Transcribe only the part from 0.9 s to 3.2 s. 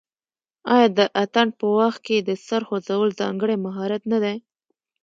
د اتن په وخت کې د سر خوځول